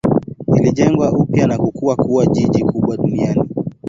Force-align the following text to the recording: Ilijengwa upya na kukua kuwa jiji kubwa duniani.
Ilijengwa 0.59 1.11
upya 1.13 1.47
na 1.47 1.57
kukua 1.57 1.95
kuwa 1.95 2.25
jiji 2.25 2.63
kubwa 2.63 2.97
duniani. 2.97 3.43